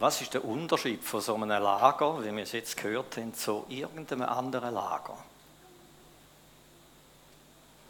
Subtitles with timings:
[0.00, 3.66] Was ist der Unterschied von so einem Lager, wie wir es jetzt gehört haben, zu
[3.68, 5.18] irgendeinem anderen Lager?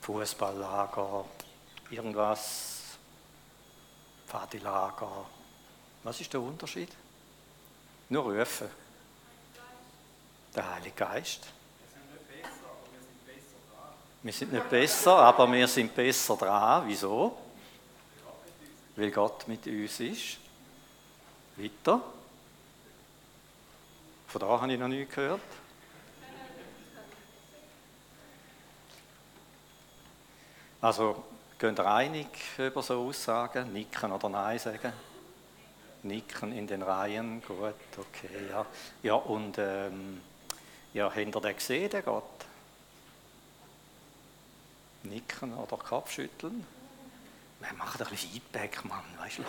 [0.00, 1.24] Fußballlager,
[1.88, 2.80] irgendwas,
[4.26, 5.24] Pfadilager.
[6.02, 6.90] Was ist der Unterschied?
[8.08, 8.69] Nur rufen.
[10.56, 11.47] Der Heilige Geist.
[14.21, 16.83] Wir sind nicht besser, aber wir sind besser dran.
[16.88, 17.38] Wieso?
[18.97, 20.49] Weil Gott mit uns ist.
[21.62, 22.01] Weiter.
[24.28, 25.41] Von da habe ich noch nie gehört.
[30.80, 31.24] Also,
[31.59, 33.73] gehen ihr einig über so Aussagen?
[33.73, 34.92] Nicken oder Nein sagen?
[36.02, 38.65] Nicken in den Reihen, gut, okay, ja.
[39.02, 40.23] Ja, und ähm,
[40.95, 42.24] ja, habt ihr den gesehen, den Gott?
[45.02, 46.66] Nicken oder Kopfschütteln?
[47.60, 49.42] Wir machen ein bisschen Feedback, Mann, weißt du?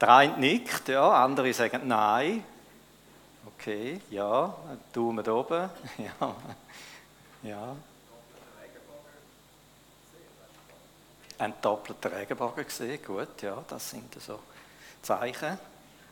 [0.00, 2.42] Der eine nickt, ja, andere sagen Nein.
[3.46, 4.54] Okay, ja,
[4.92, 6.36] Daumen oben, ja,
[7.42, 7.76] ja.
[11.38, 14.40] Ein doppelter Regenbogen gesehen, gut, ja, das sind so
[15.02, 15.58] Zeichen.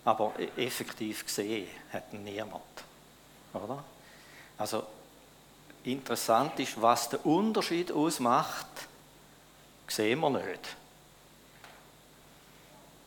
[0.04, 2.62] Aber e- effektiv gesehen hat niemand,
[3.52, 3.84] oder?
[4.58, 4.86] Also
[5.84, 8.66] interessant ist, was der Unterschied ausmacht,
[9.86, 10.76] sehen wir nicht.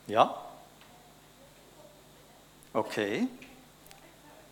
[0.08, 0.51] Ja?
[2.74, 3.28] Okay.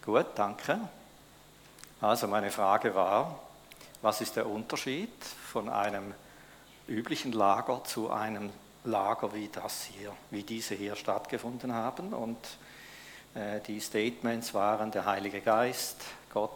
[0.05, 0.77] Gut, danke.
[2.01, 3.39] Also meine Frage war,
[4.01, 6.13] was ist der Unterschied von einem
[6.89, 8.49] üblichen Lager zu einem
[8.83, 12.13] Lager wie das hier, wie diese hier stattgefunden haben?
[12.13, 12.37] Und
[13.35, 16.03] äh, die Statements waren der Heilige Geist,
[16.33, 16.51] Gott,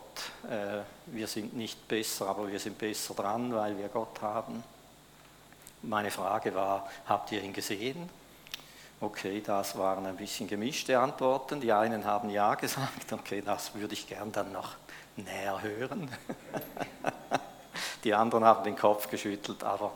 [0.50, 4.62] äh, wir sind nicht besser, aber wir sind besser dran, weil wir Gott haben.
[5.82, 8.10] Meine Frage war, habt ihr ihn gesehen?
[9.04, 11.60] Okay, das waren ein bisschen gemischte Antworten.
[11.60, 14.76] Die einen haben ja gesagt, okay, das würde ich gern dann noch
[15.18, 16.10] näher hören.
[18.06, 19.92] Die anderen haben den Kopf geschüttelt, aber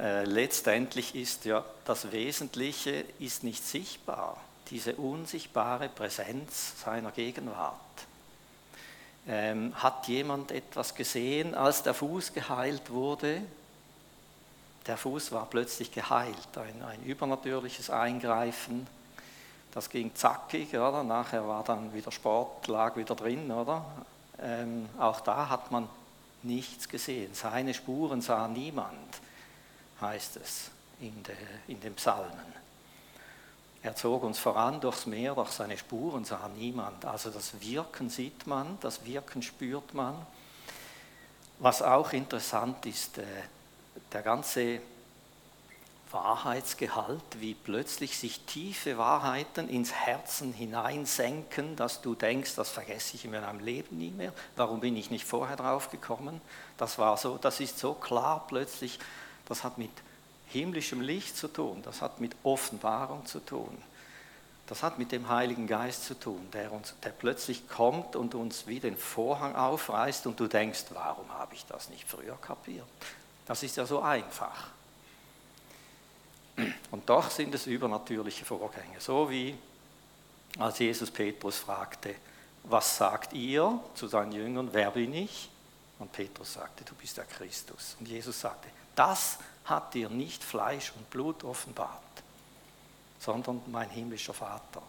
[0.00, 4.36] äh, letztendlich ist ja das Wesentliche ist nicht sichtbar,
[4.68, 7.76] diese unsichtbare Präsenz seiner Gegenwart.
[9.28, 13.42] Ähm, hat jemand etwas gesehen, als der Fuß geheilt wurde?
[14.86, 18.86] Der Fuß war plötzlich geheilt, ein, ein übernatürliches Eingreifen.
[19.72, 21.02] Das ging zackig, oder?
[21.02, 23.84] Nachher war dann wieder Sport, lag wieder drin, oder?
[24.40, 25.88] Ähm, auch da hat man
[26.42, 27.32] nichts gesehen.
[27.34, 29.20] Seine Spuren sah niemand,
[30.00, 30.70] heißt es
[31.00, 31.34] in, de,
[31.66, 32.64] in den Psalmen.
[33.82, 37.04] Er zog uns voran durchs Meer, doch seine Spuren sah niemand.
[37.04, 40.14] Also das Wirken sieht man, das Wirken spürt man.
[41.58, 43.24] Was auch interessant ist, äh,
[44.12, 44.80] der ganze
[46.14, 53.24] Wahrheitsgehalt, wie plötzlich sich tiefe Wahrheiten ins Herzen hineinsenken, dass du denkst, das vergesse ich
[53.24, 54.32] in meinem Leben nie mehr.
[54.54, 56.40] Warum bin ich nicht vorher drauf gekommen?
[56.78, 59.00] Das war so, das ist so klar plötzlich.
[59.46, 59.90] Das hat mit
[60.46, 63.76] himmlischem Licht zu tun, das hat mit Offenbarung zu tun.
[64.66, 68.66] Das hat mit dem Heiligen Geist zu tun, der, uns, der plötzlich kommt und uns
[68.66, 72.86] wie den Vorhang aufreißt und du denkst, warum habe ich das nicht früher kapiert?
[73.46, 74.68] Das ist ja so einfach.
[76.90, 79.56] Und doch sind es übernatürliche Vorgänge, so wie
[80.58, 82.14] als Jesus Petrus fragte,
[82.64, 85.48] was sagt ihr zu seinen Jüngern, wer bin ich?
[85.98, 87.96] Und Petrus sagte, du bist der Christus.
[87.98, 91.90] Und Jesus sagte, das hat dir nicht Fleisch und Blut offenbart,
[93.18, 94.82] sondern mein himmlischer Vater.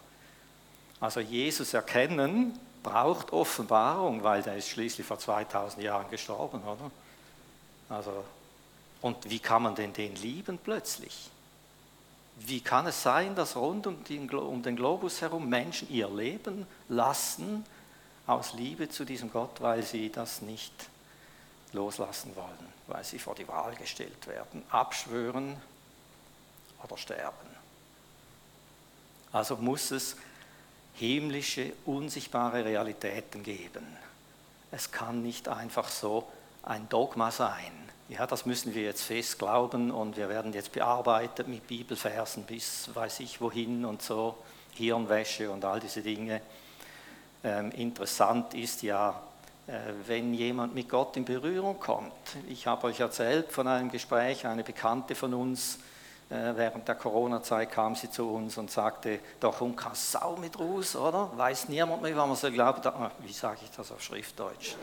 [1.00, 6.90] Also Jesus erkennen braucht Offenbarung, weil der ist schließlich vor 2000 Jahren gestorben, oder?
[7.88, 8.24] Also,
[9.00, 11.30] und wie kann man denn den lieben plötzlich?
[12.38, 16.66] Wie kann es sein, dass rund um den, um den Globus herum Menschen ihr Leben
[16.88, 17.64] lassen
[18.26, 20.72] aus Liebe zu diesem Gott, weil sie das nicht
[21.72, 22.76] loslassen wollen?
[22.86, 25.56] weil sie vor die Wahl gestellt werden, abschwören
[26.82, 27.48] oder sterben.
[29.32, 30.16] Also muss es
[30.94, 33.84] himmlische, unsichtbare Realitäten geben.
[34.70, 36.28] Es kann nicht einfach so
[36.62, 37.72] ein Dogma sein.
[38.08, 42.88] Ja, das müssen wir jetzt fest glauben und wir werden jetzt bearbeitet mit Bibelversen bis
[42.94, 44.36] weiß ich wohin und so,
[44.74, 46.40] Hirnwäsche und all diese Dinge.
[47.42, 49.20] Ähm, interessant ist ja,
[49.66, 49.72] äh,
[50.06, 52.12] wenn jemand mit Gott in Berührung kommt.
[52.48, 55.80] Ich habe euch erzählt von einem Gespräch, eine Bekannte von uns,
[56.30, 60.56] äh, während der Corona-Zeit kam sie zu uns und sagte, doch um keine Sau mit
[60.56, 61.32] Ruß, oder?
[61.36, 62.86] Weiß niemand mehr, was man so glaubt.
[62.86, 64.76] Ah, wie sage ich das auf Schriftdeutsch?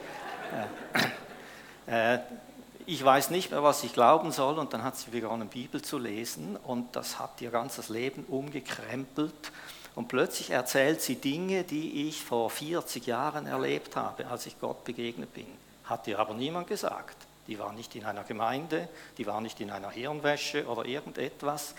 [1.87, 2.19] Äh,
[2.85, 4.59] ich weiß nicht mehr, was ich glauben soll.
[4.59, 6.57] Und dann hat sie begonnen, Bibel zu lesen.
[6.57, 9.51] Und das hat ihr ganzes Leben umgekrempelt.
[9.95, 14.83] Und plötzlich erzählt sie Dinge, die ich vor 40 Jahren erlebt habe, als ich Gott
[14.83, 15.47] begegnet bin.
[15.85, 17.17] Hat ihr aber niemand gesagt.
[17.47, 18.87] Die war nicht in einer Gemeinde,
[19.17, 21.75] die war nicht in einer Hirnwäsche oder irgendetwas.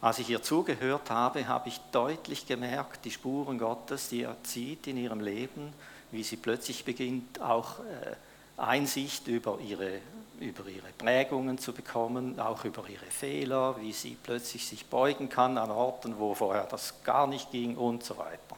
[0.00, 4.86] Als ich ihr zugehört habe, habe ich deutlich gemerkt, die Spuren Gottes, die er zieht
[4.86, 5.72] in ihrem Leben,
[6.10, 8.14] wie sie plötzlich beginnt, auch äh,
[8.60, 10.00] Einsicht über ihre,
[10.40, 15.58] über ihre Prägungen zu bekommen, auch über ihre Fehler, wie sie plötzlich sich beugen kann
[15.58, 18.56] an Orten, wo vorher das gar nicht ging und so weiter.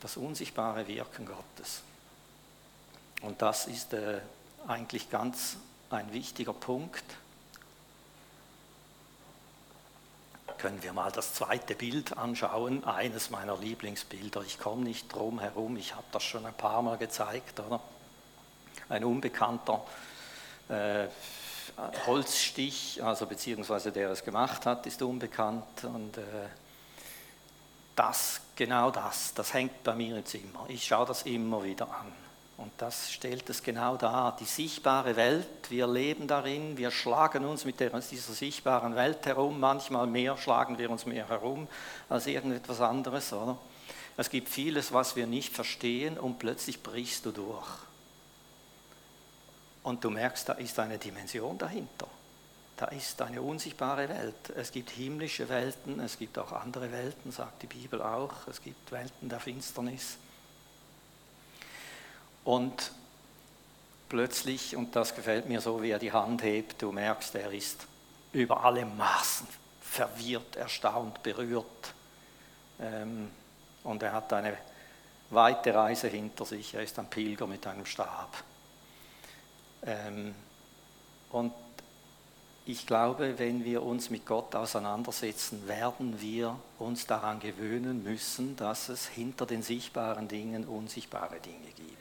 [0.00, 1.82] Das unsichtbare Wirken Gottes.
[3.22, 4.20] Und das ist äh,
[4.66, 5.56] eigentlich ganz
[5.90, 7.04] ein wichtiger Punkt.
[10.58, 14.42] Können wir mal das zweite Bild anschauen, eines meiner Lieblingsbilder.
[14.42, 17.60] Ich komme nicht drum herum, ich habe das schon ein paar Mal gezeigt.
[17.60, 17.80] Oder?
[18.88, 19.84] Ein unbekannter
[20.68, 21.06] äh,
[22.06, 25.84] Holzstich, also beziehungsweise der es gemacht hat, ist unbekannt.
[25.84, 26.22] Und äh,
[27.96, 30.66] das, genau das, das hängt bei mir im Zimmer.
[30.68, 32.12] Ich schaue das immer wieder an.
[32.56, 37.64] Und das stellt es genau dar, die sichtbare Welt, wir leben darin, wir schlagen uns
[37.64, 41.66] mit dieser sichtbaren Welt herum, manchmal mehr schlagen wir uns mehr herum
[42.08, 43.58] als irgendetwas anderes, oder?
[44.16, 47.66] Es gibt vieles, was wir nicht verstehen und plötzlich brichst du durch.
[49.84, 52.08] Und du merkst, da ist eine Dimension dahinter.
[52.76, 54.50] Da ist eine unsichtbare Welt.
[54.56, 58.48] Es gibt himmlische Welten, es gibt auch andere Welten, sagt die Bibel auch.
[58.48, 60.16] Es gibt Welten der Finsternis.
[62.44, 62.92] Und
[64.08, 67.86] plötzlich, und das gefällt mir so, wie er die Hand hebt, du merkst, er ist
[68.32, 69.46] über alle Maßen
[69.82, 71.94] verwirrt, erstaunt, berührt.
[72.80, 73.30] Ähm,
[73.84, 74.56] und er hat eine
[75.30, 76.74] weite Reise hinter sich.
[76.74, 78.42] Er ist ein Pilger mit einem Stab.
[79.86, 80.34] Ähm,
[81.30, 81.52] und
[82.66, 88.88] ich glaube, wenn wir uns mit Gott auseinandersetzen, werden wir uns daran gewöhnen müssen, dass
[88.88, 91.98] es hinter den sichtbaren Dingen unsichtbare Dinge gibt.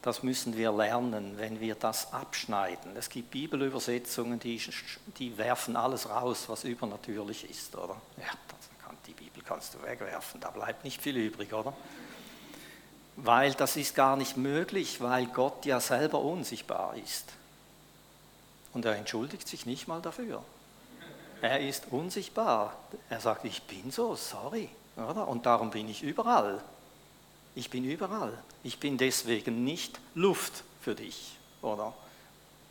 [0.00, 2.96] Das müssen wir lernen, wenn wir das abschneiden.
[2.96, 4.58] Es gibt Bibelübersetzungen, die,
[5.18, 8.00] die werfen alles raus, was übernatürlich ist, oder?
[8.16, 8.32] Ja,
[9.06, 11.74] die Bibel kannst du wegwerfen, da bleibt nicht viel übrig, oder?
[13.22, 17.26] Weil das ist gar nicht möglich, weil Gott ja selber unsichtbar ist.
[18.72, 20.42] Und er entschuldigt sich nicht mal dafür.
[21.42, 22.76] Er ist unsichtbar.
[23.10, 24.68] Er sagt, ich bin so, sorry.
[24.96, 25.28] Oder?
[25.28, 26.62] Und darum bin ich überall.
[27.54, 28.32] Ich bin überall.
[28.62, 31.92] Ich bin deswegen nicht Luft für dich oder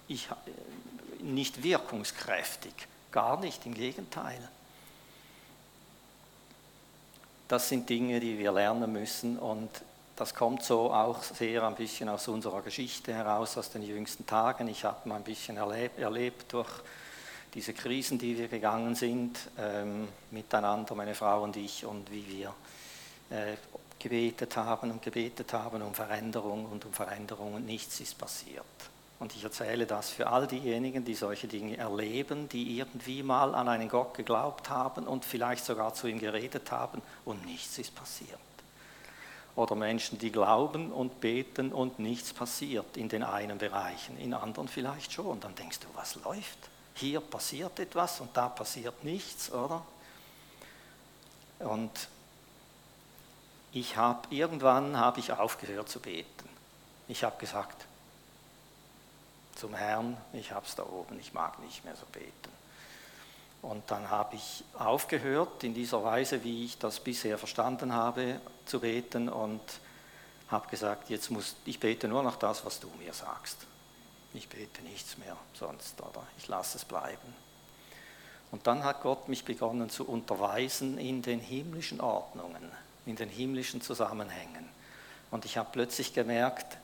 [0.07, 2.73] ich, äh, nicht wirkungskräftig.
[3.11, 4.39] Gar nicht, im Gegenteil.
[7.47, 9.69] Das sind Dinge, die wir lernen müssen und
[10.19, 14.67] das kommt so auch sehr ein bisschen aus unserer Geschichte heraus, aus den jüngsten Tagen.
[14.67, 16.69] Ich habe mal ein bisschen erlebt, erlebt durch
[17.53, 22.53] diese Krisen, die wir gegangen sind, ähm, miteinander, meine Frau und ich, und wie wir
[23.29, 23.55] äh,
[23.97, 28.65] gebetet haben und gebetet haben um Veränderung und um Veränderung und nichts ist passiert.
[29.19, 33.69] Und ich erzähle das für all diejenigen, die solche Dinge erleben, die irgendwie mal an
[33.69, 38.39] einen Gott geglaubt haben und vielleicht sogar zu ihm geredet haben und nichts ist passiert.
[39.59, 44.69] Oder Menschen, die glauben und beten und nichts passiert in den einen Bereichen, in anderen
[44.69, 45.37] vielleicht schon.
[45.41, 46.57] Dann denkst du, was läuft?
[46.95, 49.85] Hier passiert etwas und da passiert nichts, oder?
[51.59, 51.91] Und
[53.73, 56.47] ich habe irgendwann habe ich aufgehört zu beten.
[57.09, 57.85] Ich habe gesagt
[59.55, 62.58] zum Herrn, ich habe es da oben, ich mag nicht mehr so beten.
[63.61, 68.79] Und dann habe ich aufgehört in dieser Weise, wie ich das bisher verstanden habe, zu
[68.79, 69.61] beten und
[70.47, 73.57] habe gesagt, jetzt muss ich bete nur noch das, was du mir sagst.
[74.33, 77.35] Ich bete nichts mehr sonst oder ich lasse es bleiben.
[78.51, 82.71] Und dann hat Gott mich begonnen zu unterweisen in den himmlischen Ordnungen
[83.09, 84.69] in den himmlischen Zusammenhängen.
[85.31, 86.77] Und ich habe plötzlich gemerkt,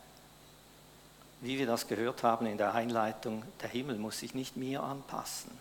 [1.41, 5.51] wie wir das gehört haben in der Einleitung, der Himmel muss sich nicht mir anpassen.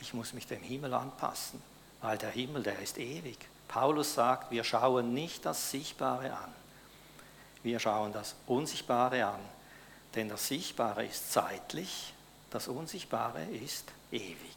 [0.00, 1.60] Ich muss mich dem Himmel anpassen,
[2.00, 3.38] weil der Himmel, der ist ewig.
[3.66, 6.52] Paulus sagt, wir schauen nicht das Sichtbare an,
[7.62, 9.40] wir schauen das Unsichtbare an,
[10.14, 12.14] denn das Sichtbare ist zeitlich,
[12.50, 14.56] das Unsichtbare ist ewig.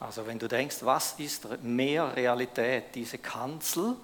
[0.00, 3.96] Also wenn du denkst, was ist mehr Realität, diese Kanzel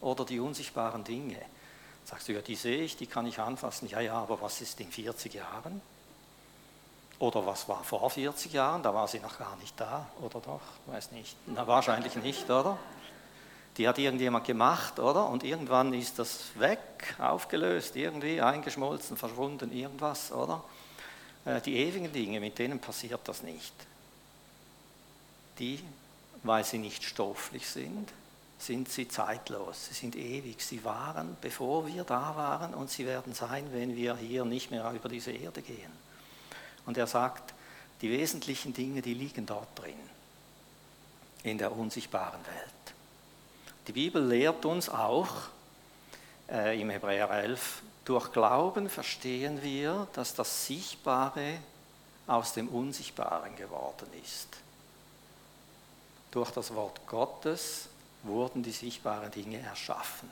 [0.00, 1.38] oder die unsichtbaren Dinge?
[2.04, 3.88] Sagst du, ja, die sehe ich, die kann ich anfassen.
[3.88, 5.80] Ja, ja, aber was ist in 40 Jahren?
[7.20, 8.82] Oder was war vor 40 Jahren?
[8.82, 10.60] Da war sie noch gar nicht da, oder doch?
[10.86, 11.36] Weiß nicht.
[11.46, 12.76] Na, wahrscheinlich nicht, oder?
[13.76, 15.28] Die hat irgendjemand gemacht, oder?
[15.28, 20.64] Und irgendwann ist das weg, aufgelöst, irgendwie eingeschmolzen, verschwunden, irgendwas, oder?
[21.44, 23.72] Äh, die ewigen Dinge, mit denen passiert das nicht
[25.60, 25.78] die
[26.42, 28.08] weil sie nicht stofflich sind,
[28.58, 30.62] sind sie zeitlos, sie sind ewig.
[30.62, 34.90] Sie waren, bevor wir da waren und sie werden sein, wenn wir hier nicht mehr
[34.92, 35.92] über diese Erde gehen.
[36.90, 37.54] Und er sagt,
[38.00, 39.94] die wesentlichen Dinge, die liegen dort drin,
[41.44, 42.94] in der unsichtbaren Welt.
[43.86, 45.30] Die Bibel lehrt uns auch
[46.48, 51.58] äh, im Hebräer 11, durch Glauben verstehen wir, dass das Sichtbare
[52.26, 54.48] aus dem Unsichtbaren geworden ist.
[56.32, 57.86] Durch das Wort Gottes
[58.24, 60.28] wurden die sichtbaren Dinge erschaffen.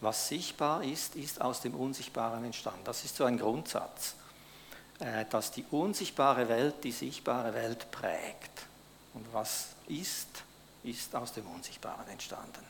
[0.00, 2.80] Was sichtbar ist, ist aus dem Unsichtbaren entstanden.
[2.82, 4.16] Das ist so ein Grundsatz,
[5.30, 8.66] dass die unsichtbare Welt die sichtbare Welt prägt.
[9.14, 10.28] Und was ist,
[10.84, 12.64] ist aus dem Unsichtbaren entstanden.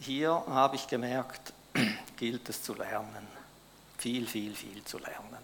[0.00, 1.52] Hier habe ich gemerkt,
[2.16, 3.26] gilt es zu lernen,
[3.98, 5.42] viel, viel, viel zu lernen,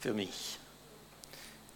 [0.00, 0.58] für mich.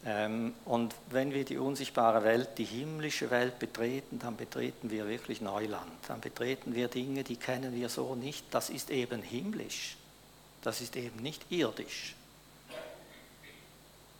[0.04, 5.40] Ähm, und wenn wir die unsichtbare Welt, die himmlische Welt betreten, dann betreten wir wirklich
[5.40, 5.92] Neuland.
[6.08, 8.46] Dann betreten wir Dinge, die kennen wir so nicht.
[8.50, 9.96] Das ist eben himmlisch.
[10.62, 12.14] Das ist eben nicht irdisch.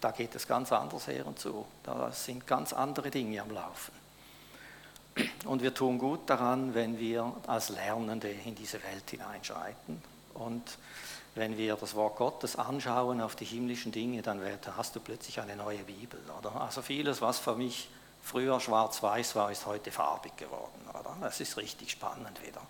[0.01, 1.65] Da geht es ganz anders her und zu.
[1.85, 3.93] Da sind ganz andere Dinge am Laufen.
[5.45, 10.03] Und wir tun gut daran, wenn wir als Lernende in diese Welt hineinschreiten
[10.35, 10.79] und
[11.35, 14.41] wenn wir das Wort Gottes anschauen auf die himmlischen Dinge, dann
[14.77, 16.21] hast du plötzlich eine neue Bibel.
[16.39, 16.61] Oder?
[16.61, 17.89] Also vieles, was für mich
[18.23, 20.89] früher schwarz-weiß war, ist heute farbig geworden.
[20.91, 21.17] Oder?
[21.21, 22.61] Das ist richtig spannend wieder.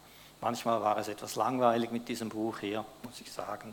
[0.42, 3.72] Manchmal war es etwas langweilig mit diesem Buch hier, muss ich sagen.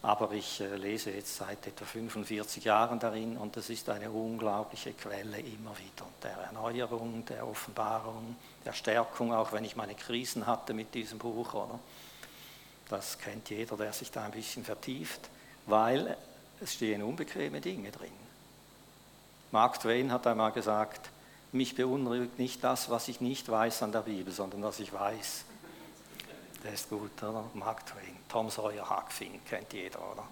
[0.00, 4.94] Aber ich äh, lese jetzt seit etwa 45 Jahren darin und es ist eine unglaubliche
[4.94, 10.72] Quelle immer wieder der Erneuerung, der Offenbarung, der Stärkung, auch wenn ich meine Krisen hatte
[10.72, 11.52] mit diesem Buch.
[11.52, 11.78] Oder?
[12.88, 15.28] Das kennt jeder, der sich da ein bisschen vertieft,
[15.66, 16.16] weil
[16.62, 18.12] es stehen unbequeme Dinge drin.
[19.50, 21.10] Mark Twain hat einmal gesagt,
[21.52, 25.44] mich beunruhigt nicht das, was ich nicht weiß an der Bibel, sondern was ich weiß.
[26.64, 27.44] Der ist gut, oder?
[27.52, 28.16] Mark Twain.
[28.28, 30.24] Tom Sawyer, Huck Finn, kennt jeder, oder?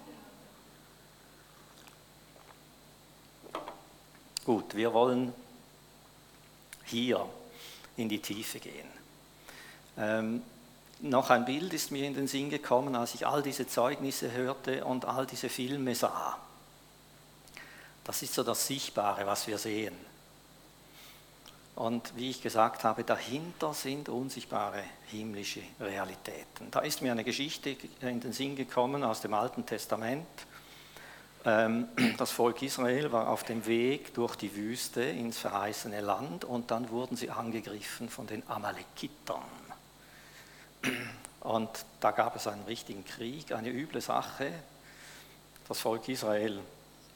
[4.44, 5.32] Gut, wir wollen
[6.86, 7.28] hier
[7.96, 8.88] in die Tiefe gehen.
[9.98, 10.42] Ähm,
[11.00, 14.84] noch ein Bild ist mir in den Sinn gekommen, als ich all diese Zeugnisse hörte
[14.84, 16.38] und all diese Filme sah.
[18.04, 20.11] Das ist so das Sichtbare, was wir sehen.
[21.74, 26.70] Und wie ich gesagt habe, dahinter sind unsichtbare himmlische Realitäten.
[26.70, 30.26] Da ist mir eine Geschichte in den Sinn gekommen aus dem Alten Testament.
[31.44, 31.88] Ähm,
[32.18, 36.90] das Volk Israel war auf dem Weg durch die Wüste ins verheißene Land und dann
[36.90, 39.42] wurden sie angegriffen von den Amalekitern.
[41.40, 44.52] Und da gab es einen richtigen Krieg, eine üble Sache.
[45.68, 46.60] Das Volk Israel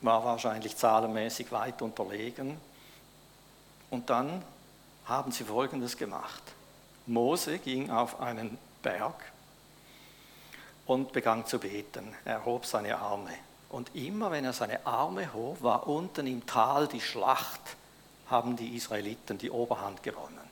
[0.01, 2.59] war wahrscheinlich zahlenmäßig weit unterlegen.
[3.91, 4.43] Und dann
[5.07, 6.43] haben sie Folgendes gemacht.
[7.07, 9.15] Mose ging auf einen Berg
[10.87, 12.15] und begann zu beten.
[12.25, 13.33] Er hob seine Arme.
[13.69, 17.61] Und immer wenn er seine Arme hob, war unten im Tal die Schlacht,
[18.29, 20.47] haben die Israeliten die Oberhand gewonnen.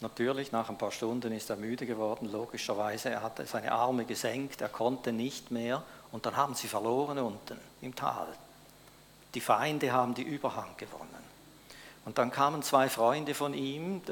[0.00, 3.10] Natürlich, nach ein paar Stunden ist er müde geworden, logischerweise.
[3.10, 5.82] Er hatte seine Arme gesenkt, er konnte nicht mehr.
[6.12, 8.26] Und dann haben sie verloren unten im Tal.
[9.34, 11.23] Die Feinde haben die Überhand gewonnen.
[12.04, 14.02] Und dann kamen zwei Freunde von ihm,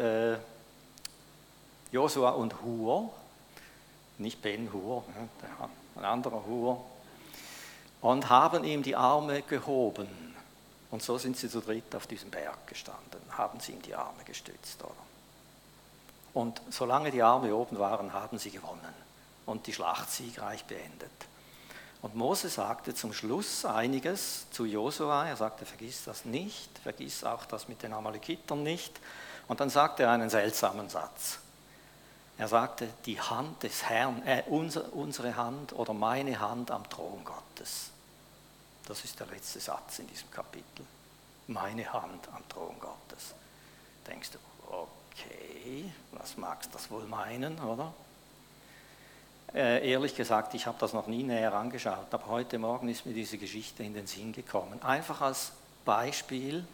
[1.90, 3.10] Josua und Hur,
[4.18, 5.04] nicht Ben Hur,
[5.96, 6.84] ein anderer Hur,
[8.00, 10.08] und haben ihm die Arme gehoben.
[10.90, 14.24] Und so sind sie zu dritt auf diesem Berg gestanden, haben sie ihm die Arme
[14.24, 14.82] gestützt.
[14.82, 14.92] Oder?
[16.34, 18.94] Und solange die Arme oben waren, haben sie gewonnen
[19.46, 21.10] und die Schlacht siegreich beendet.
[22.02, 25.26] Und Mose sagte zum Schluss einiges zu Josua.
[25.28, 29.00] Er sagte, vergiss das nicht, vergiss auch das mit den Amalekitern nicht.
[29.46, 31.38] Und dann sagte er einen seltsamen Satz.
[32.38, 37.24] Er sagte, die Hand des Herrn, äh, unser, unsere Hand oder meine Hand am Thron
[37.24, 37.90] Gottes.
[38.86, 40.84] Das ist der letzte Satz in diesem Kapitel.
[41.46, 43.34] Meine Hand am Thron Gottes.
[44.08, 47.92] Denkst du, okay, was magst du das wohl meinen, oder?
[49.54, 53.12] Äh, ehrlich gesagt, ich habe das noch nie näher angeschaut, aber heute Morgen ist mir
[53.12, 54.82] diese Geschichte in den Sinn gekommen.
[54.82, 55.52] Einfach als
[55.84, 56.64] Beispiel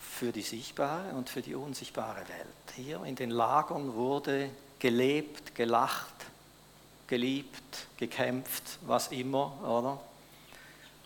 [0.00, 2.76] für die sichtbare und für die unsichtbare Welt.
[2.76, 6.14] Hier in den Lagern wurde gelebt, gelacht,
[7.08, 10.00] geliebt, gekämpft, was immer, oder?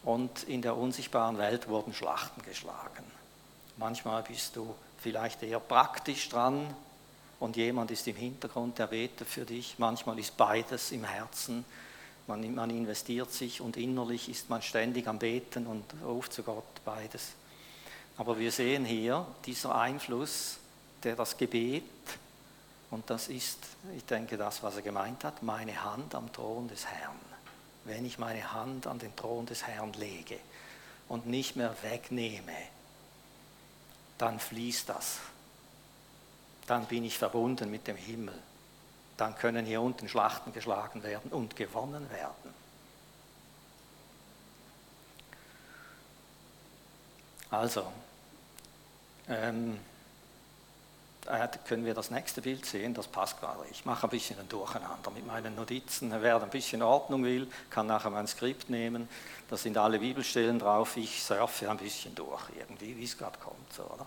[0.05, 3.05] Und in der unsichtbaren Welt wurden Schlachten geschlagen.
[3.77, 6.73] Manchmal bist du vielleicht eher praktisch dran
[7.41, 9.75] und jemand ist im Hintergrund, der betet für dich.
[9.79, 11.65] Manchmal ist beides im Herzen.
[12.27, 16.85] man, man investiert sich und innerlich ist man ständig am Beten und ruft zu Gott
[16.85, 17.33] beides.
[18.19, 20.59] Aber wir sehen hier dieser Einfluss,
[21.03, 21.83] der das Gebet,
[22.91, 23.59] und das ist,
[23.97, 27.19] ich denke, das, was er gemeint hat, meine Hand am Thron des Herrn.
[27.85, 30.37] Wenn ich meine Hand an den Thron des Herrn lege
[31.09, 32.53] und nicht mehr wegnehme,
[34.19, 35.19] dann fließt das.
[36.71, 38.39] Dann bin ich verbunden mit dem Himmel.
[39.17, 42.55] Dann können hier unten Schlachten geschlagen werden und gewonnen werden.
[47.51, 47.91] Also,
[49.27, 49.81] ähm,
[51.27, 53.65] äh, können wir das nächste Bild sehen, das passt gerade.
[53.73, 56.13] Ich mache ein bisschen ein Durcheinander mit meinen Notizen.
[56.23, 59.09] Wer ein bisschen Ordnung will, kann nachher mein Skript nehmen.
[59.49, 60.97] Da sind alle Bibelstellen drauf.
[60.97, 63.73] Ich surfe ein bisschen durch, irgendwie, wie es gerade kommt.
[63.73, 64.07] So, oder?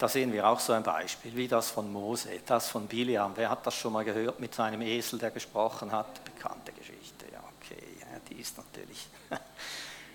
[0.00, 3.32] Da sehen wir auch so ein Beispiel, wie das von Mose, das von Biliam.
[3.34, 6.24] Wer hat das schon mal gehört mit seinem Esel, der gesprochen hat?
[6.24, 7.82] Bekannte Geschichte, ja, okay.
[8.30, 9.08] Die ist natürlich,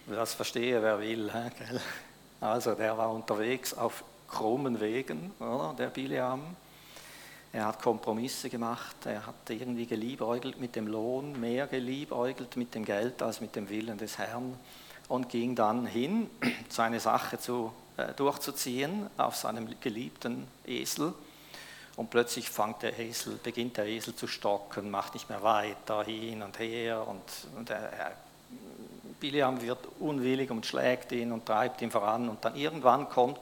[0.07, 1.31] das verstehe wer will.
[2.41, 6.41] Also, der war unterwegs auf krummen Wegen, oder, der Biliam.
[7.53, 12.85] Er hat Kompromisse gemacht, er hat irgendwie geliebäugelt mit dem Lohn, mehr geliebäugelt mit dem
[12.85, 14.57] Geld als mit dem Willen des Herrn
[15.09, 16.27] und ging dann hin,
[16.69, 17.71] seine Sache zu,
[18.17, 21.13] durchzuziehen auf seinem geliebten Esel.
[21.95, 26.41] Und plötzlich fängt der Esel, beginnt der Esel zu stocken, macht nicht mehr weiter, hin
[26.41, 27.07] und her.
[27.07, 28.11] Und, und er, er,
[29.19, 32.27] Biliam wird unwillig und schlägt ihn und treibt ihn voran.
[32.27, 33.39] Und dann irgendwann kommt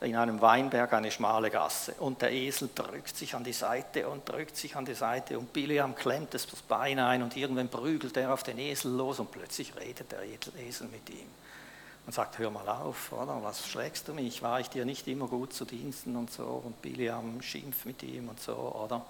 [0.00, 4.26] in einem Weinberg eine schmale Gasse und der Esel drückt sich an die Seite und
[4.26, 8.32] drückt sich an die Seite und Biliam klemmt das Bein ein und irgendwann prügelt er
[8.32, 11.28] auf den Esel los und plötzlich redet der Esel mit ihm
[12.06, 13.42] und sagt, hör mal auf, oder?
[13.42, 16.80] was schlägst du mich, war ich dir nicht immer gut zu Diensten und so und
[16.82, 19.04] Biliam schimpft mit ihm und so, oder?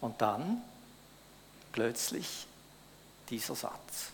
[0.00, 0.62] Und dann
[1.72, 2.46] plötzlich
[3.30, 4.12] dieser Satz,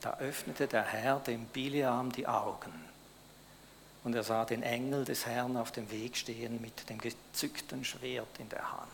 [0.00, 2.72] da öffnete der Herr dem Biliam die Augen
[4.04, 8.38] und er sah den Engel des Herrn auf dem Weg stehen mit dem gezückten Schwert
[8.38, 8.88] in der Hand.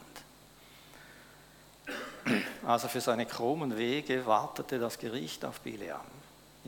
[2.67, 6.18] Also für seine krummen Wege wartete das Gericht auf Bileam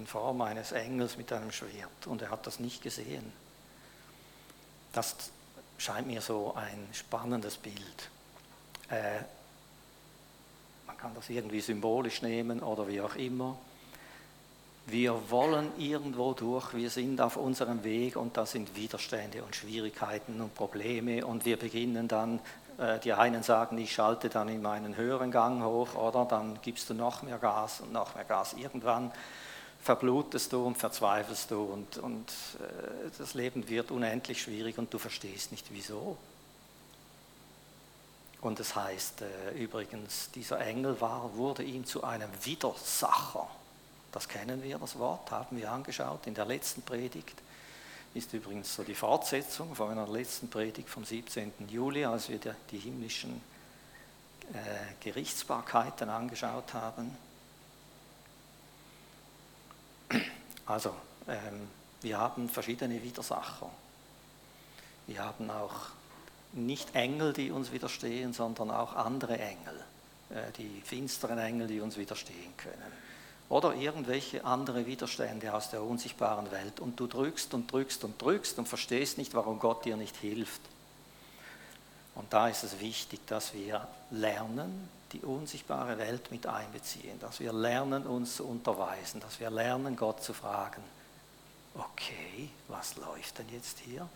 [0.00, 3.32] in Form eines Engels mit einem Schwert und er hat das nicht gesehen.
[4.92, 5.14] Das
[5.76, 8.10] scheint mir so ein spannendes Bild.
[8.88, 9.20] Äh,
[10.86, 13.58] man kann das irgendwie symbolisch nehmen oder wie auch immer.
[14.86, 20.40] Wir wollen irgendwo durch, wir sind auf unserem Weg und da sind Widerstände und Schwierigkeiten
[20.40, 22.40] und Probleme und wir beginnen dann,
[22.78, 26.88] äh, die einen sagen, ich schalte dann in meinen höheren Gang hoch oder dann gibst
[26.88, 28.54] du noch mehr Gas und noch mehr Gas.
[28.54, 29.12] Irgendwann
[29.82, 32.28] verblutest du und verzweifelst du und, und
[32.60, 36.16] äh, das Leben wird unendlich schwierig und du verstehst nicht wieso.
[38.40, 43.48] Und es das heißt äh, übrigens, dieser Engel war, wurde ihm zu einem Widersacher
[44.12, 47.36] das kennen wir, das Wort, haben wir angeschaut in der letzten Predigt.
[48.12, 51.52] Ist übrigens so die Fortsetzung von einer letzten Predigt vom 17.
[51.68, 52.38] Juli, als wir
[52.70, 53.40] die himmlischen
[54.52, 54.56] äh,
[55.00, 57.16] Gerichtsbarkeiten angeschaut haben.
[60.70, 60.94] Also,
[61.26, 61.66] ähm,
[62.00, 63.68] wir haben verschiedene Widersacher.
[65.08, 65.74] Wir haben auch
[66.52, 69.74] nicht Engel, die uns widerstehen, sondern auch andere Engel,
[70.30, 72.92] äh, die finsteren Engel, die uns widerstehen können
[73.48, 78.60] oder irgendwelche andere Widerstände aus der unsichtbaren Welt und du drückst und drückst und drückst
[78.60, 80.60] und verstehst nicht, warum Gott dir nicht hilft.
[82.14, 87.52] Und da ist es wichtig, dass wir lernen, die unsichtbare Welt mit einbeziehen, dass wir
[87.52, 90.82] lernen, uns zu unterweisen, dass wir lernen, Gott zu fragen,
[91.74, 94.08] okay, was läuft denn jetzt hier?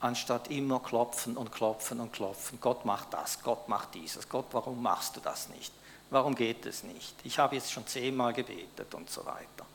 [0.00, 4.82] Anstatt immer klopfen und klopfen und klopfen, Gott macht das, Gott macht dieses, Gott, warum
[4.82, 5.72] machst du das nicht?
[6.10, 7.14] Warum geht es nicht?
[7.24, 9.66] Ich habe jetzt schon zehnmal gebetet und so weiter.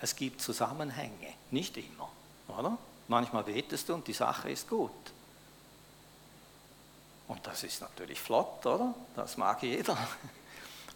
[0.00, 2.10] Es gibt Zusammenhänge, nicht immer,
[2.48, 2.76] oder?
[3.08, 4.90] Manchmal betest du und die Sache ist gut.
[7.28, 8.94] Und das ist natürlich flott, oder?
[9.14, 9.96] Das mag jeder.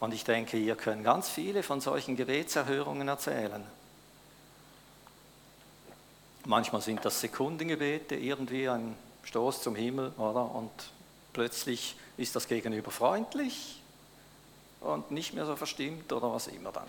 [0.00, 3.62] Und ich denke, ihr könnt ganz viele von solchen Gebetserhörungen erzählen.
[6.44, 10.52] Manchmal sind das Sekundengebete, irgendwie ein Stoß zum Himmel, oder?
[10.52, 10.70] Und
[11.32, 13.80] plötzlich ist das Gegenüber freundlich
[14.80, 16.88] und nicht mehr so verstimmt oder was immer dann.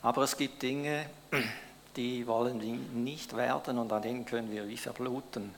[0.00, 1.04] Aber es gibt Dinge,
[1.96, 5.52] die wollen nicht werden und an denen können wir wie verbluten,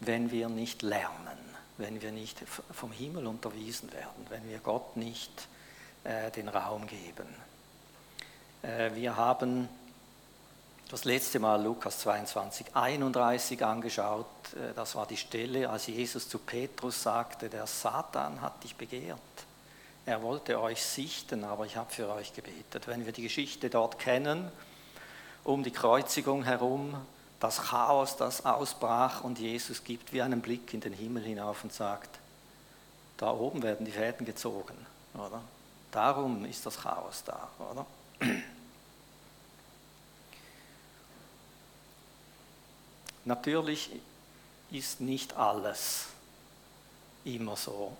[0.00, 1.38] wenn wir nicht lernen,
[1.78, 2.38] wenn wir nicht
[2.72, 5.48] vom Himmel unterwiesen werden, wenn wir Gott nicht
[6.04, 7.28] äh, den Raum geben.
[8.62, 9.68] Äh, wir haben
[10.90, 14.26] das letzte Mal Lukas 22, 31 angeschaut.
[14.54, 19.18] Äh, das war die Stelle, als Jesus zu Petrus sagte, der Satan hat dich begehrt,
[20.06, 22.86] Er wollte euch sichten, aber ich habe für euch gebetet.
[22.86, 24.52] Wenn wir die Geschichte dort kennen,
[25.44, 26.94] um die Kreuzigung herum,
[27.40, 31.72] das Chaos, das ausbrach und Jesus gibt wie einen Blick in den Himmel hinauf und
[31.72, 32.18] sagt,
[33.16, 34.74] da oben werden die Fäden gezogen,
[35.14, 35.42] oder?
[35.90, 37.86] Darum ist das Chaos da, oder?
[43.24, 43.90] Natürlich
[44.70, 46.06] ist nicht alles
[47.24, 47.96] immer so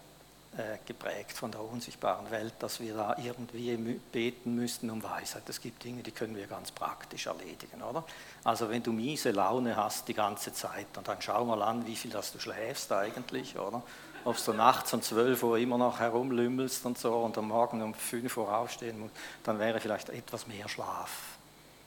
[0.86, 5.42] geprägt von der unsichtbaren Welt, dass wir da irgendwie beten müssten um Weisheit.
[5.48, 8.04] Es gibt Dinge, die können wir ganz praktisch erledigen, oder?
[8.44, 11.96] Also wenn du miese Laune hast die ganze Zeit, und dann schau mal an, wie
[11.96, 13.82] viel das du schläfst eigentlich, oder?
[14.24, 17.92] Ob du nachts um 12 Uhr immer noch herumlümmelst und so und am Morgen um
[17.92, 21.10] 5 Uhr aufstehen musst, dann wäre vielleicht etwas mehr Schlaf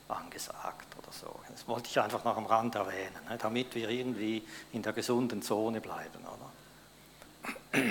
[0.08, 1.39] angesagt oder so.
[1.49, 5.41] Das wollte ich einfach noch am Rand erwähnen, ne, damit wir irgendwie in der gesunden
[5.41, 7.84] Zone bleiben, oder?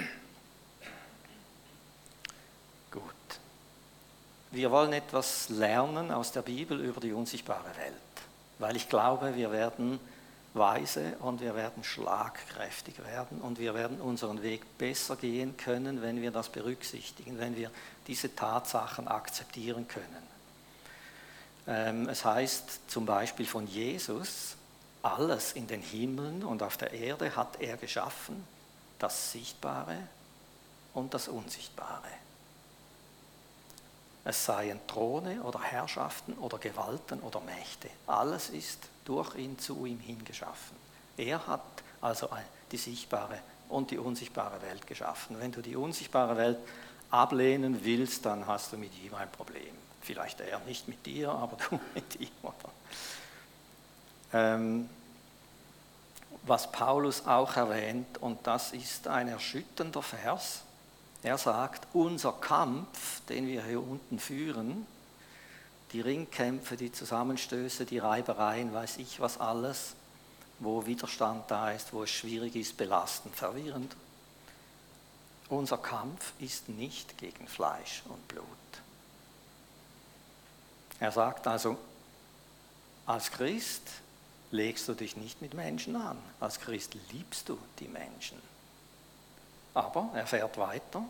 [4.56, 7.94] Wir wollen etwas lernen aus der Bibel über die unsichtbare Welt,
[8.58, 10.00] weil ich glaube, wir werden
[10.54, 16.22] weise und wir werden schlagkräftig werden und wir werden unseren Weg besser gehen können, wenn
[16.22, 17.70] wir das berücksichtigen, wenn wir
[18.06, 20.26] diese Tatsachen akzeptieren können.
[21.66, 24.56] Ähm, es heißt zum Beispiel von Jesus,
[25.02, 28.42] alles in den Himmeln und auf der Erde hat er geschaffen,
[28.98, 29.98] das Sichtbare
[30.94, 32.08] und das Unsichtbare
[34.26, 37.88] es seien Throne oder Herrschaften oder Gewalten oder Mächte.
[38.08, 40.76] Alles ist durch ihn zu ihm hingeschaffen.
[41.16, 41.62] Er hat
[42.00, 42.28] also
[42.72, 45.38] die sichtbare und die unsichtbare Welt geschaffen.
[45.38, 46.58] Wenn du die unsichtbare Welt
[47.08, 49.74] ablehnen willst, dann hast du mit ihm ein Problem.
[50.02, 52.28] Vielleicht er nicht mit dir, aber du mit ihm.
[54.32, 54.90] Ähm,
[56.42, 60.62] was Paulus auch erwähnt, und das ist ein erschütternder Vers,
[61.26, 64.86] er sagt, unser Kampf, den wir hier unten führen,
[65.90, 69.94] die Ringkämpfe, die Zusammenstöße, die Reibereien, weiß ich was alles,
[70.60, 73.96] wo Widerstand da ist, wo es schwierig ist, belastend, verwirrend.
[75.48, 78.46] Unser Kampf ist nicht gegen Fleisch und Blut.
[81.00, 81.76] Er sagt also,
[83.04, 83.82] als Christ
[84.52, 88.40] legst du dich nicht mit Menschen an, als Christ liebst du die Menschen.
[89.76, 91.02] Aber er fährt weiter.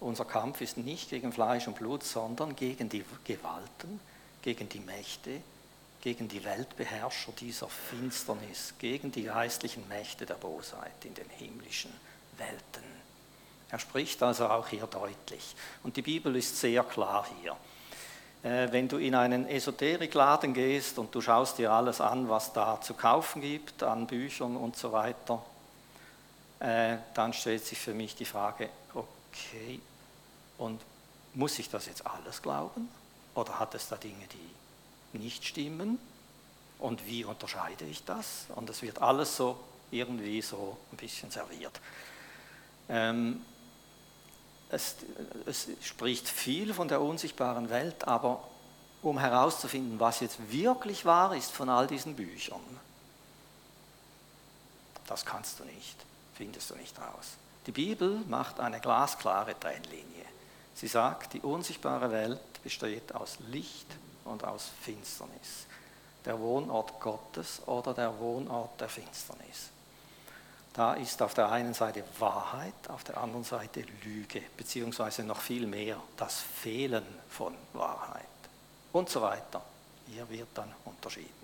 [0.00, 4.00] Unser Kampf ist nicht gegen Fleisch und Blut, sondern gegen die Gewalten,
[4.40, 5.42] gegen die Mächte,
[6.00, 11.92] gegen die Weltbeherrscher dieser Finsternis, gegen die geistlichen Mächte der Bosheit in den himmlischen
[12.38, 12.82] Welten.
[13.68, 15.54] Er spricht also auch hier deutlich.
[15.82, 17.54] Und die Bibel ist sehr klar hier.
[18.42, 22.80] Äh, wenn du in einen Esoterikladen gehst und du schaust dir alles an, was da
[22.80, 25.44] zu kaufen gibt, an Büchern und so weiter,
[26.62, 29.80] äh, dann stellt sich für mich die Frage, okay,
[30.58, 30.80] und
[31.34, 32.88] muss ich das jetzt alles glauben?
[33.34, 34.24] Oder hat es da Dinge,
[35.12, 35.98] die nicht stimmen?
[36.78, 38.46] Und wie unterscheide ich das?
[38.54, 39.58] Und es wird alles so
[39.90, 41.80] irgendwie so ein bisschen serviert.
[42.88, 43.44] Ähm,
[44.70, 44.96] es,
[45.46, 48.48] es, spricht viel von der unsichtbaren Welt, aber
[49.02, 52.60] um herauszufinden, was jetzt wirklich wahr ist von all diesen Büchern,
[55.08, 55.96] das kannst du nicht
[56.34, 57.36] findest du nicht raus.
[57.66, 60.24] Die Bibel macht eine glasklare Trennlinie.
[60.74, 63.86] Sie sagt, die unsichtbare Welt besteht aus Licht
[64.24, 65.66] und aus Finsternis.
[66.24, 69.70] Der Wohnort Gottes oder der Wohnort der Finsternis.
[70.72, 75.66] Da ist auf der einen Seite Wahrheit, auf der anderen Seite Lüge, beziehungsweise noch viel
[75.66, 78.22] mehr das Fehlen von Wahrheit
[78.92, 79.62] und so weiter.
[80.06, 81.41] Hier wird dann unterschieden.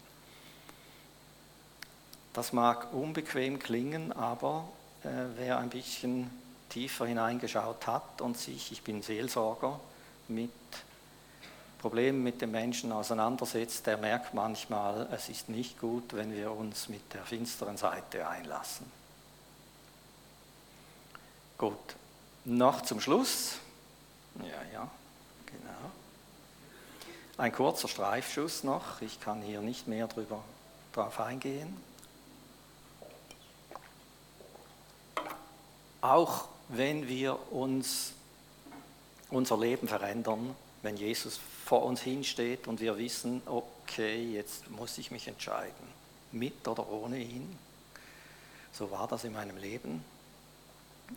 [2.38, 4.68] Das mag unbequem klingen, aber
[5.02, 6.30] äh, wer ein bisschen
[6.68, 9.80] tiefer hineingeschaut hat und sich, ich bin Seelsorger,
[10.28, 10.52] mit
[11.80, 16.88] Problemen mit den Menschen auseinandersetzt, der merkt manchmal, es ist nicht gut, wenn wir uns
[16.88, 18.86] mit der finsteren Seite einlassen.
[21.58, 21.96] Gut,
[22.44, 23.56] noch zum Schluss.
[24.36, 24.88] Ja, ja,
[25.44, 25.90] genau.
[27.36, 29.02] Ein kurzer Streifschuss noch.
[29.02, 30.44] Ich kann hier nicht mehr drüber,
[30.92, 31.88] drauf eingehen.
[36.08, 38.12] Auch wenn wir uns
[39.30, 45.10] unser Leben verändern, wenn Jesus vor uns hinsteht und wir wissen, okay, jetzt muss ich
[45.10, 45.74] mich entscheiden,
[46.32, 47.58] mit oder ohne ihn.
[48.72, 50.04] So war das in meinem Leben.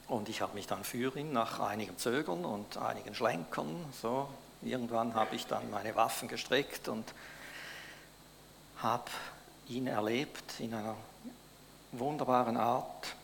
[0.07, 4.29] Und ich habe mich dann für ihn nach einigem Zögern und einigen Schlenkern, so
[4.61, 7.13] irgendwann habe ich dann meine Waffen gestreckt und
[8.77, 9.11] habe
[9.67, 10.95] ihn erlebt in einer
[11.91, 13.15] wunderbaren Art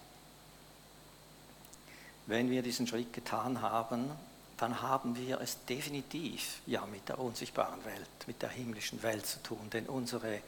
[2.27, 4.11] wenn wir diesen Schritt getan haben,
[4.57, 9.41] dann haben wir es definitiv ja mit der unsichtbaren Welt, mit der himmlischen Welt zu
[9.43, 10.41] tun, denn unsere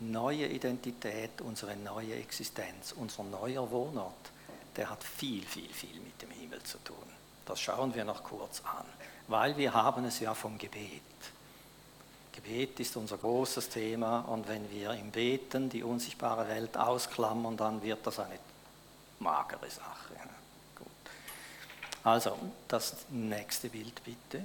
[0.00, 4.14] neue Identität, unsere neue Existenz, unser neuer Wohnort,
[4.76, 6.96] der hat viel, viel, viel mit dem Himmel zu tun.
[7.46, 8.86] Das schauen wir noch kurz an,
[9.28, 11.02] weil wir haben es ja vom Gebet.
[12.32, 17.82] Gebet ist unser großes Thema und wenn wir im Beten die unsichtbare Welt ausklammern, dann
[17.82, 18.38] wird das eine
[19.20, 20.14] magere Sache.
[22.04, 22.38] Also,
[22.68, 24.44] das nächste Bild bitte.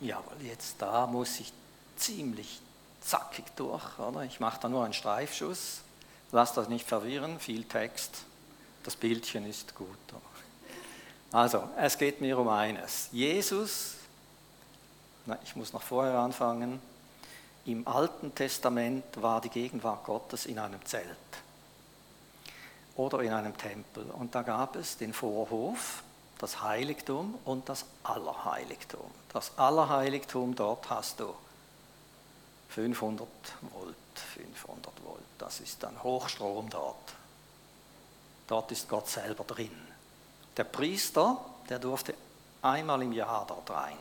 [0.00, 1.52] Jawohl, jetzt da muss ich
[1.96, 2.60] ziemlich
[3.00, 4.22] zackig durch, oder?
[4.22, 5.80] Ich mache da nur einen Streifschuss.
[6.30, 8.24] Lasst das nicht verwirren, viel Text.
[8.84, 9.96] Das Bildchen ist gut.
[11.32, 13.08] Also, es geht mir um eines.
[13.10, 13.98] Jesus
[15.44, 16.80] ich muss noch vorher anfangen.
[17.66, 21.04] Im Alten Testament war die Gegenwart Gottes in einem Zelt
[22.98, 24.04] oder in einem Tempel.
[24.10, 26.02] Und da gab es den Vorhof,
[26.38, 29.10] das Heiligtum und das Allerheiligtum.
[29.32, 31.32] Das Allerheiligtum, dort hast du
[32.70, 33.26] 500
[33.72, 33.96] Volt,
[34.34, 35.22] 500 Volt.
[35.38, 36.96] Das ist dann Hochstrom dort.
[38.48, 39.70] Dort ist Gott selber drin.
[40.56, 42.14] Der Priester, der durfte
[42.62, 43.96] einmal im Jahr dort rein.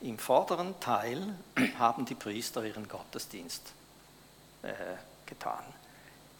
[0.00, 1.34] Im vorderen Teil
[1.78, 3.72] haben die Priester ihren Gottesdienst
[4.62, 4.72] äh,
[5.26, 5.62] getan,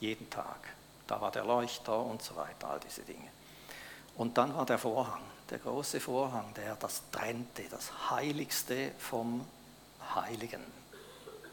[0.01, 0.80] jeden Tag.
[1.11, 3.29] Da war der Leuchter und so weiter, all diese Dinge.
[4.17, 9.45] Und dann war der Vorhang, der große Vorhang, der das trennte, das Heiligste vom
[10.15, 10.65] Heiligen.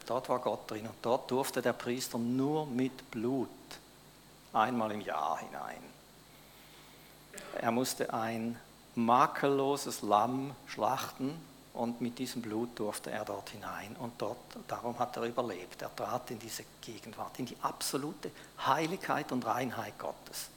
[0.06, 3.48] Dort war Gott drin und dort durfte der Priester nur mit Blut
[4.52, 5.82] einmal im Jahr hinein.
[7.60, 8.60] Er musste ein
[8.94, 11.34] makelloses Lamm schlachten
[11.78, 14.36] und mit diesem Blut durfte er dort hinein und dort,
[14.66, 15.80] darum hat er überlebt.
[15.80, 18.32] Er trat in diese Gegenwart, in die absolute
[18.66, 20.48] Heiligkeit und Reinheit Gottes.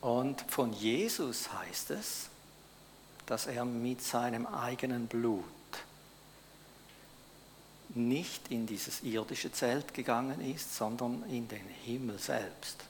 [0.00, 2.30] Und von Jesus heißt es,
[3.26, 5.44] dass er mit seinem eigenen Blut
[7.90, 12.84] nicht in dieses irdische Zelt gegangen ist, sondern in den Himmel selbst.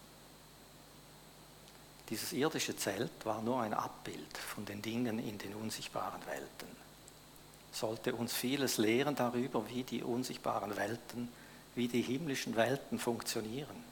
[2.11, 6.69] Dieses irdische Zelt war nur ein Abbild von den Dingen in den unsichtbaren Welten.
[7.73, 11.29] Sollte uns vieles lehren darüber, wie die unsichtbaren Welten,
[11.75, 13.85] wie die himmlischen Welten funktionieren.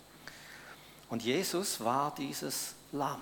[1.09, 3.21] Und Jesus war dieses Lamm.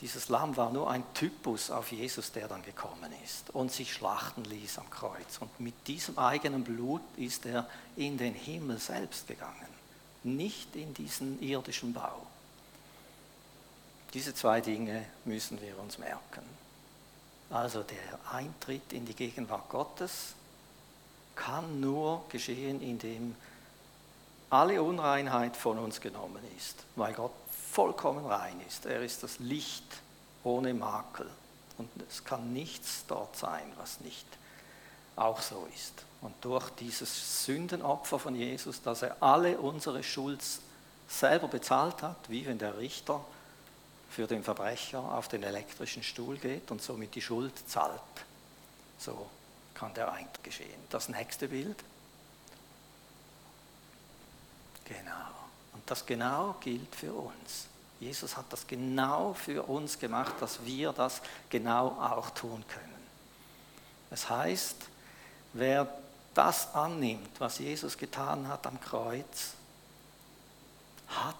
[0.00, 4.44] Dieses Lamm war nur ein Typus auf Jesus, der dann gekommen ist und sich schlachten
[4.44, 5.38] ließ am Kreuz.
[5.40, 9.68] Und mit diesem eigenen Blut ist er in den Himmel selbst gegangen,
[10.24, 12.26] nicht in diesen irdischen Bau.
[14.14, 16.42] Diese zwei Dinge müssen wir uns merken.
[17.50, 17.98] Also der
[18.32, 20.34] Eintritt in die Gegenwart Gottes
[21.36, 23.34] kann nur geschehen, indem
[24.50, 27.32] alle Unreinheit von uns genommen ist, weil Gott
[27.70, 28.86] vollkommen rein ist.
[28.86, 29.84] Er ist das Licht
[30.42, 31.30] ohne Makel.
[31.78, 34.26] Und es kann nichts dort sein, was nicht
[35.16, 36.04] auch so ist.
[36.20, 40.42] Und durch dieses Sündenopfer von Jesus, dass er alle unsere Schuld
[41.08, 43.24] selber bezahlt hat, wie wenn der Richter
[44.10, 48.00] für den Verbrecher auf den elektrischen Stuhl geht und somit die Schuld zahlt.
[48.98, 49.28] So
[49.74, 50.80] kann der Eintritt geschehen.
[50.90, 51.76] Das nächste Bild.
[54.84, 55.30] Genau.
[55.72, 57.68] Und das genau gilt für uns.
[58.00, 63.06] Jesus hat das genau für uns gemacht, dass wir das genau auch tun können.
[64.10, 64.76] Das heißt,
[65.52, 65.86] wer
[66.34, 69.52] das annimmt, was Jesus getan hat am Kreuz,
[71.08, 71.36] hat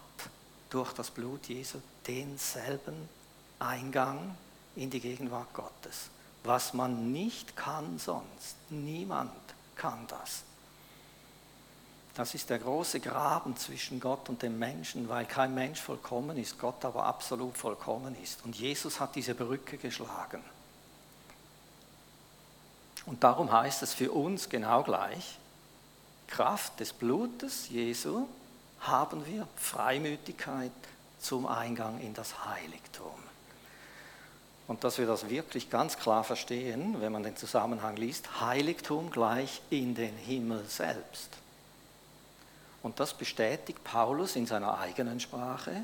[0.68, 3.08] durch das Blut Jesu denselben
[3.58, 4.36] Eingang
[4.76, 6.08] in die Gegenwart Gottes.
[6.44, 8.56] Was man nicht kann sonst.
[8.70, 9.32] Niemand
[9.76, 10.42] kann das.
[12.14, 16.58] Das ist der große Graben zwischen Gott und dem Menschen, weil kein Mensch vollkommen ist,
[16.58, 18.44] Gott aber absolut vollkommen ist.
[18.44, 20.42] Und Jesus hat diese Brücke geschlagen.
[23.06, 25.38] Und darum heißt es für uns genau gleich,
[26.26, 28.26] Kraft des Blutes Jesu
[28.80, 30.72] haben wir Freimütigkeit
[31.20, 33.12] zum Eingang in das Heiligtum.
[34.66, 39.60] Und dass wir das wirklich ganz klar verstehen, wenn man den Zusammenhang liest, Heiligtum gleich
[39.68, 41.30] in den Himmel selbst.
[42.82, 45.82] Und das bestätigt Paulus in seiner eigenen Sprache,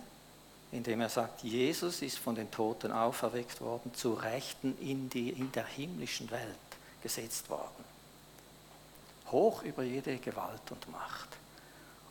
[0.72, 5.50] indem er sagt, Jesus ist von den Toten auferweckt worden, zu Rechten in, die, in
[5.52, 6.56] der himmlischen Welt
[7.02, 7.84] gesetzt worden.
[9.30, 11.28] Hoch über jede Gewalt und Macht.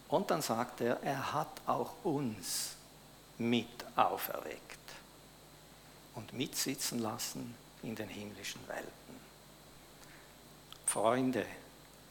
[0.10, 2.76] Und dann sagt er, er hat auch uns
[3.38, 4.80] mit auferweckt
[6.16, 8.92] und mitsitzen lassen in den himmlischen Welten.
[10.86, 11.46] Freunde,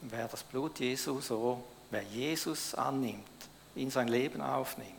[0.01, 3.23] wer das Blut Jesu so, wer Jesus annimmt,
[3.75, 4.91] in sein Leben aufnimmt,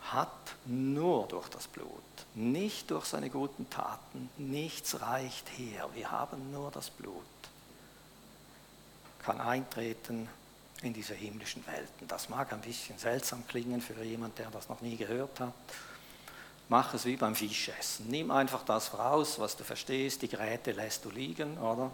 [0.00, 1.88] hat nur durch das Blut,
[2.34, 4.30] nicht durch seine guten Taten.
[4.36, 5.88] Nichts reicht her.
[5.94, 7.14] Wir haben nur das Blut.
[9.24, 10.28] Kann eintreten
[10.84, 12.08] in diese himmlischen Welten.
[12.08, 15.52] Das mag ein bisschen seltsam klingen für jemand, der das noch nie gehört hat.
[16.68, 18.08] Mach es wie beim Fischessen.
[18.08, 20.22] Nimm einfach das raus, was du verstehst.
[20.22, 21.90] Die Geräte lässt du liegen, oder?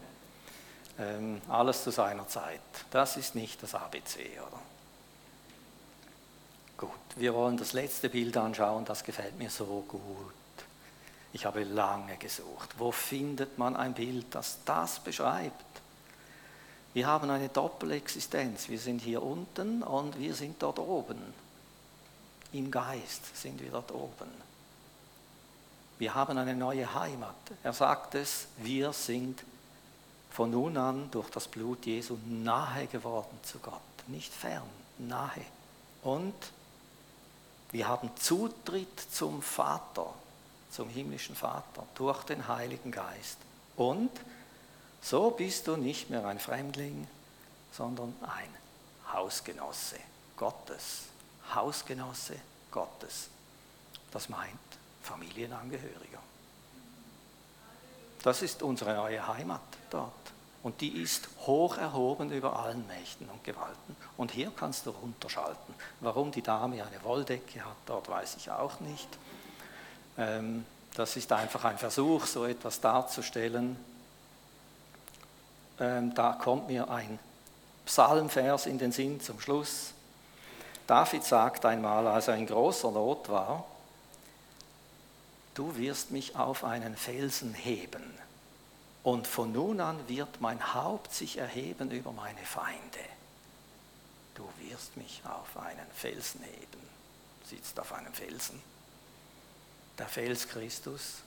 [0.98, 2.61] Ähm, alles zu seiner Zeit.
[2.90, 4.61] Das ist nicht das ABC, oder?
[6.77, 10.35] Gut, wir wollen das letzte Bild anschauen, das gefällt mir so gut.
[11.33, 12.74] Ich habe lange gesucht.
[12.79, 15.83] Wo findet man ein Bild, das das beschreibt?
[16.98, 18.68] Wir haben eine Doppelexistenz.
[18.68, 21.22] Wir sind hier unten und wir sind dort oben.
[22.50, 24.28] Im Geist sind wir dort oben.
[26.00, 27.37] Wir haben eine neue Heimat.
[27.62, 29.44] Er sagt es, wir sind
[30.32, 33.80] von nun an durch das Blut Jesu nahe geworden zu Gott.
[34.08, 35.44] Nicht fern, nahe.
[36.02, 36.34] Und
[37.70, 40.12] wir haben Zutritt zum Vater,
[40.72, 43.38] zum himmlischen Vater, durch den Heiligen Geist.
[43.76, 44.11] Und
[45.00, 47.06] so bist du nicht mehr ein Fremdling,
[47.72, 49.98] sondern ein Hausgenosse
[50.37, 51.04] Gottes.
[51.54, 52.37] Hausgenosse
[52.70, 53.28] Gottes.
[54.11, 54.58] Das meint
[55.02, 56.18] Familienangehöriger.
[58.22, 60.12] Das ist unsere neue Heimat dort.
[60.62, 63.96] Und die ist hoch erhoben über allen Mächten und Gewalten.
[64.16, 65.74] Und hier kannst du runterschalten.
[66.00, 69.08] Warum die Dame eine Wolldecke hat, dort weiß ich auch nicht.
[70.18, 73.76] Ähm, das ist einfach ein Versuch, so etwas darzustellen.
[75.81, 77.19] Ähm, da kommt mir ein
[77.87, 79.93] Psalmvers in den Sinn zum Schluss.
[80.87, 83.64] David sagt einmal, als er in großer Not war,
[85.55, 88.19] du wirst mich auf einen Felsen heben
[89.03, 92.79] und von nun an wird mein Haupt sich erheben über meine Feinde.
[94.35, 96.88] Du wirst mich auf einen Felsen heben.
[97.45, 98.61] Sitzt auf einem Felsen.
[99.99, 101.23] Der Fels Christus.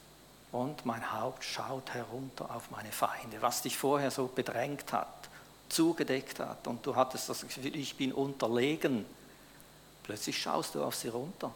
[0.52, 3.42] Und mein Haupt schaut herunter auf meine Feinde.
[3.42, 5.30] Was dich vorher so bedrängt hat,
[5.70, 9.06] zugedeckt hat und du hattest das Gefühl, ich bin unterlegen.
[10.04, 11.54] Plötzlich schaust du auf sie runter.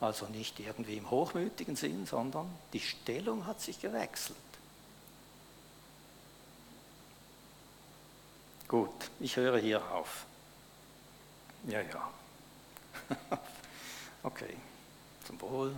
[0.00, 4.36] Also nicht irgendwie im hochmütigen Sinn, sondern die Stellung hat sich gewechselt.
[8.66, 10.24] Gut, ich höre hier auf.
[11.66, 12.10] Ja, ja.
[14.22, 14.54] Okay,
[15.26, 15.74] zum Wohl.